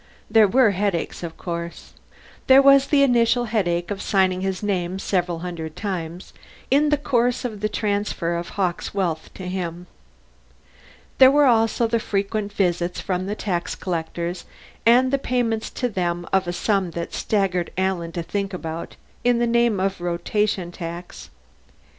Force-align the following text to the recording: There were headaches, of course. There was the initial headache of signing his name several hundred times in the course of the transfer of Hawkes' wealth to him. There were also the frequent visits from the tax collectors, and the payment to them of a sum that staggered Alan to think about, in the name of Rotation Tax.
There 0.31 0.47
were 0.47 0.71
headaches, 0.71 1.21
of 1.21 1.37
course. 1.37 1.93
There 2.47 2.59
was 2.59 2.87
the 2.87 3.03
initial 3.03 3.45
headache 3.45 3.91
of 3.91 4.01
signing 4.01 4.41
his 4.41 4.63
name 4.63 4.97
several 4.97 5.41
hundred 5.45 5.75
times 5.75 6.33
in 6.71 6.89
the 6.89 6.97
course 6.97 7.45
of 7.45 7.59
the 7.59 7.69
transfer 7.69 8.33
of 8.33 8.49
Hawkes' 8.57 8.95
wealth 8.95 9.31
to 9.35 9.47
him. 9.47 9.85
There 11.19 11.29
were 11.29 11.45
also 11.45 11.85
the 11.85 11.99
frequent 11.99 12.51
visits 12.51 12.99
from 12.99 13.27
the 13.27 13.35
tax 13.35 13.75
collectors, 13.75 14.45
and 14.87 15.11
the 15.13 15.19
payment 15.19 15.61
to 15.75 15.87
them 15.87 16.27
of 16.33 16.47
a 16.47 16.51
sum 16.53 16.89
that 16.97 17.13
staggered 17.13 17.69
Alan 17.77 18.11
to 18.13 18.23
think 18.23 18.55
about, 18.55 18.95
in 19.23 19.37
the 19.37 19.45
name 19.45 19.79
of 19.79 20.01
Rotation 20.01 20.71
Tax. 20.71 21.29